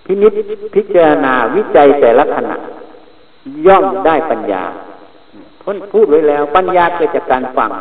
[0.05, 0.31] พินิจ
[0.75, 2.55] พิจารณาวิจัยแต่ละขณะ
[3.67, 4.63] ย่อมได้ปัญญา
[5.63, 7.71] พ้นพูดไว้แล้ว ปัญญาเกิดจากการฟัง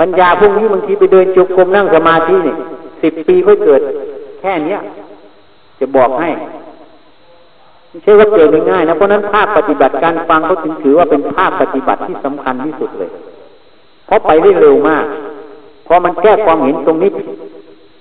[0.00, 2.54] ปัญญาพวกนี้บางทีไปเดินจุกกรมนั่งสมาธินี่
[3.02, 3.80] สิบปีค่อยเกิด
[4.40, 4.80] แค่เนี้ย
[5.78, 6.30] จะบอกให้
[7.90, 13.10] ไม่ใช่ว่าเกิดง่ายนะเพราะนั้นภาคปฏิบัติการฟังเขาถึงถือว่าเป็นภาคปฏิบัติที่สำคัญที่สุดเลย
[14.06, 15.04] เพราะไปได้เร็วมาก
[15.86, 17.10] พอมันแก้ความเห็นตรงนี้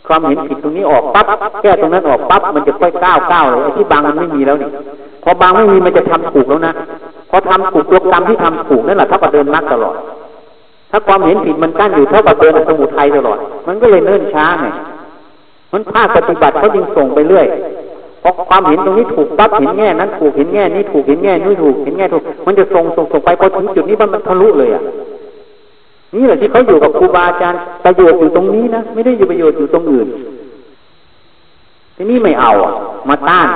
[0.08, 1.26] ความเห็นผิดตรงนี้ออกปั๊บ
[1.62, 4.70] แก้ตรงนั้นออกปั๊บมันจะค่อยก้าวก้าวเลยที่บางมันไม่มีแล้วนี่
[5.24, 6.74] พอบางไม่มีมันจะทำถูกแล้วนะ
[7.30, 9.96] พอทำถูกตัวกรรมที่ทำถูกนั่นแหละถ้าประเดินมรรคตลอด
[10.92, 14.68] ถ้าความเห็นผิดมันกั้นอยู่เท่ากับเดินสมุทัยตลอด มันก็เลยเนิ่นช้าไง
[15.74, 17.48] มันภาคปฏิบัติเขาจึงส่งไปเรื่อย
[18.24, 24.84] พอความเห็นตรงนี้ถูกปั๊บเห็นแง่นั้นถูกเห็นแง่นี้ถูกเห็นแง่นี้ถูกเห็นแง่ถูก มันจะส่งส่งส่งไปพอถึงจุดนี้มันมันทะลุเลยอะ
[26.18, 30.08] นี่แหละที่เขาอยู่กับครูบาอาจารย์ประโยชน์อยู่ตรงนี้นะไม่ได้อยู่ประโยชน์อยู่ตรงอื่น
[31.96, 32.74] ทีนี้ไม่เอาอะ
[33.10, 33.50] มาต้าน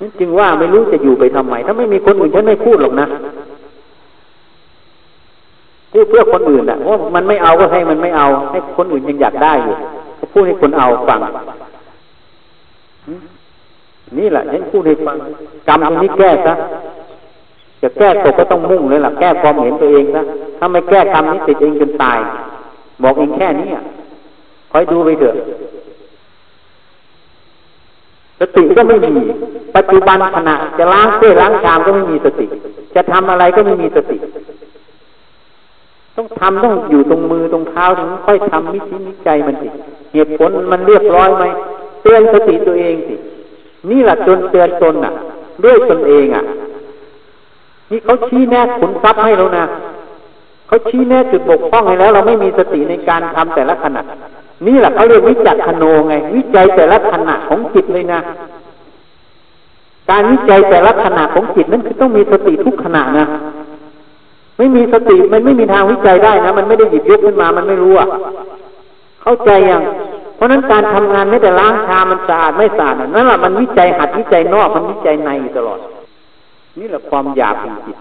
[0.00, 3.06] นั่นจึงว่าไม่รู้จะอยู่ไปทำไม ถ้าไม่มีคนอื่นฉันไม่พูดหรอกนะ
[5.92, 9.74] พูดเพื่อคนอื่นอะว่ามันไม่เอาก็ให้มันไม่เอา ให้คนอื่นยังอยากได้อยู่
[10.32, 11.20] พูดให้คนเอาฟัง
[14.18, 15.16] นี่แหละฉันพูดให้ฟัง
[15.68, 16.54] กรรมตรงนี้แก้ซะ
[17.84, 20.22] จะแก้ตกก็ต้องมุ่งเลยล่ะแก้ความเห็นตัวเองซะ
[20.58, 22.18] ถ้าไม่แก้กรรมนี้ติดเองจนตาย
[23.02, 23.68] บอกเองแค่นี้
[24.72, 25.34] คอยดูไปเถอะ
[28.40, 29.24] สติก็ไม่มี
[29.76, 32.46] ปัจจุบันขณะ จะล้างเสื้อล้างชามก็ไม่มีสติ
[32.94, 34.16] จะทำอะไรก็ไม่มีสติ
[36.16, 39.68] ต้องทำต้องอยู่ตรงมือตรงเท้าถึงค่อยทำมิชิมิใจมันสิ
[40.12, 41.44] เหตุผลมันเรียบร้อยไหม
[42.02, 43.14] เตือนสติตัวเองสิ
[43.90, 45.12] นี่แหละจนเตือนตนอะ
[45.64, 46.44] ด้วยตนเองอะ
[47.90, 49.64] นี่เขาชี้แน่ขุนทรัพย์ให้เรานะ
[50.66, 54.02] เขาชี้แน่จุดบกพร่องให้แล้ว เราไม่มีสติในการทำแต่ละขณะ
[54.66, 58.20] นี่แหละเขาเรียกวิจักขโนไง วิจัยแต่ละขณะของจิตเลยนะ
[60.10, 63.26] การวิจัยแต่ละขณะของจิตนั้นคือต้องมีสติทุกขณะนะ
[64.58, 68.08] ไม่มีสติมันไม่มีทางวิจัยได้นะมันไม่ได้หยิบยกขึ้นมา มันไม่รู้อะ
[69.22, 69.82] เข้าใจยัง
[70.36, 75.78] เพราะนั้นการทำงานไม่แต่ล้างชามันสะอาดไม่สะอาดนั่นแหละมันวิจัยหัดวิจัยนอกมันวิจัยในอยู่ตลอด
[76.78, 77.98] นี่แหละความหยาบของจิต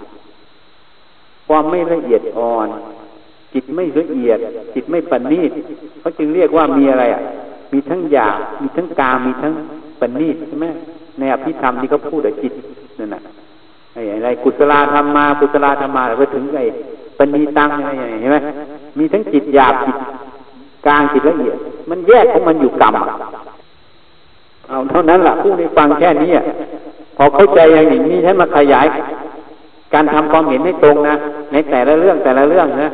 [1.47, 2.67] ความไม่ละเอียดอ่อน
[3.53, 4.39] จิตไม่ละเอียด
[4.73, 5.51] จิตไม่ปณีต
[5.99, 7.21] เขาจึงเรียกว่ามีอะไรอะ
[7.73, 9.53] มีทั้งหยาบมีทั้งกามีทั้ง
[9.99, 10.67] ปณีตใช่ไหม
[11.19, 12.53] ในอภิธรรมที่เขาพูดอะจิต
[12.99, 13.21] นั่นน่ะ
[13.93, 16.65] ไอ้อะไรกุศลธรรมมากุศลธรรมมาแล้วไปถึงไอ้
[17.17, 18.37] ปณีตังอะไรอย่างเห็นไหม
[18.97, 19.97] มีทั้งจิตหยาบจิต
[20.85, 21.57] กลางจิตละเอียด
[21.89, 22.95] มันแยกของมันอยู่กรรม
[24.67, 26.31] เอาเท่านั้นแหละผู้ในฟังแค่นี้
[27.17, 28.85] พอเข้าใจอย่างนี้ฉันมาขยาย
[29.93, 31.15] การทำความเห็นให้ตรงนะ
[31.51, 32.89] ในแต่ละเรื่องแต่ละเรื่องนะ